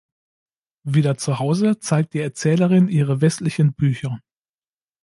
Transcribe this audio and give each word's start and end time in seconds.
Wieder 0.81 1.15
zu 1.19 1.37
Hause 1.37 1.77
zeigt 1.77 2.15
die 2.15 2.21
Erzählerin 2.21 2.87
ihre 2.87 3.21
westlichen 3.21 3.73
Bücher. 3.73 4.19